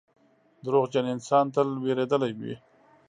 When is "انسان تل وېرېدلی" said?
1.13-2.31